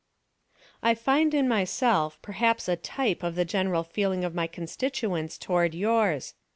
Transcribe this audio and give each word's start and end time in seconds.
"I 0.81 0.95
find 0.95 1.31
in 1.31 1.47
myself 1.47 2.19
perhaps 2.23 2.67
a 2.67 2.75
type 2.75 3.21
of 3.21 3.35
the 3.35 3.45
general 3.45 3.83
feeling 3.83 4.23
of 4.23 4.33
my 4.33 4.47
constituents 4.47 5.37
toward 5.37 5.75
yours. 5.75 6.33